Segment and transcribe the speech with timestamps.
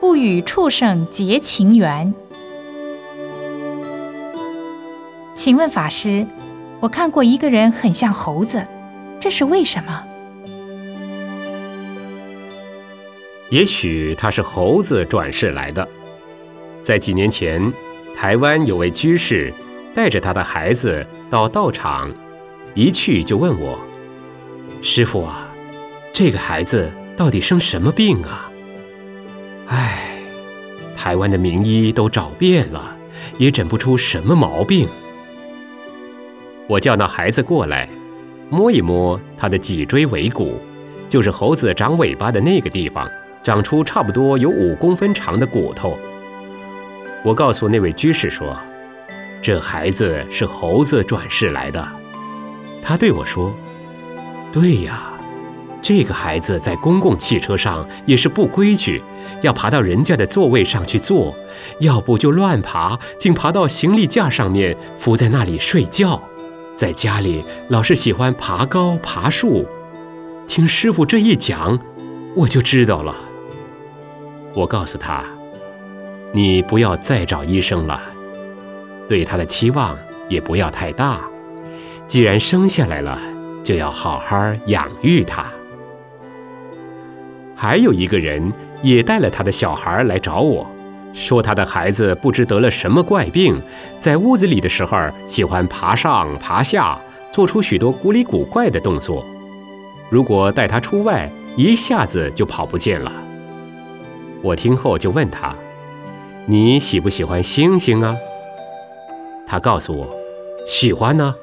[0.00, 2.12] 不与畜生结情缘。
[5.34, 6.26] 请问法师，
[6.80, 8.64] 我看过一个人很像猴子，
[9.20, 10.02] 这是为什么？
[13.50, 15.86] 也许他是猴子转世来的。
[16.82, 17.70] 在几年前，
[18.16, 19.52] 台湾有位居士
[19.94, 22.10] 带着他的孩子到道场，
[22.74, 23.78] 一去就问我
[24.80, 25.46] ：“师傅啊，
[26.10, 28.49] 这个孩子到底生什么病啊？”
[29.70, 30.00] 唉，
[30.96, 32.96] 台湾的名医都找遍了，
[33.38, 34.88] 也诊不出什么毛病。
[36.66, 37.88] 我叫那孩子过来，
[38.48, 40.60] 摸一摸他的脊椎尾骨，
[41.08, 43.08] 就是猴子长尾巴的那个地方，
[43.44, 45.96] 长出差不多有五公分长的骨头。
[47.24, 48.56] 我告诉那位居士说
[49.40, 51.88] ：“这孩子是猴子转世来的。”
[52.82, 53.54] 他对我说
[54.50, 55.06] ：“对呀。”
[55.82, 59.02] 这个孩子在公共汽车上也是不规矩，
[59.42, 61.34] 要爬到人家的座位上去坐，
[61.78, 66.20] 要不就乱爬，竟爬到行李架上面，伏在那里睡觉。
[66.76, 69.66] 在家里老是喜欢爬高爬树。
[70.46, 71.78] 听师傅这一讲，
[72.34, 73.14] 我就知道了。
[74.52, 75.24] 我告诉他
[76.32, 78.00] ：“你不要再找医生了，
[79.08, 79.96] 对他的期望
[80.28, 81.20] 也不要太大。
[82.06, 83.18] 既然生下来了，
[83.62, 85.46] 就要好好养育他。”
[87.60, 88.50] 还有一个人
[88.82, 90.66] 也带了他的小孩来找我，
[91.12, 93.60] 说他的孩子不知得了什么怪病，
[93.98, 96.98] 在屋子里的时候喜欢爬上爬下，
[97.30, 99.22] 做出许多古里古怪的动作。
[100.08, 103.12] 如果带他出外，一下子就跑不见了。
[104.40, 105.54] 我听后就问他
[106.48, 108.16] ：“你喜不喜欢星星啊？”
[109.46, 110.08] 他告诉我
[110.64, 111.34] ：“喜欢呢，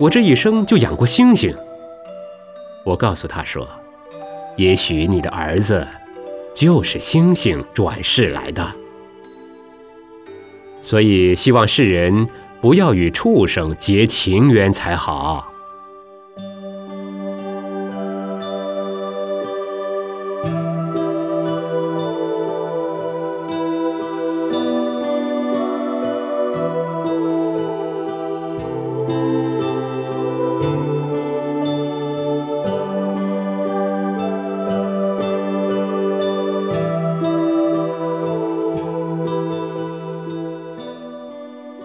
[0.00, 1.56] 我这一生就养过星星。”
[2.84, 3.66] 我告诉他说。
[4.56, 5.86] 也许你的儿子
[6.54, 8.66] 就是星星转世来的，
[10.80, 12.26] 所以希望世人
[12.60, 15.52] 不要与畜生结情缘才好。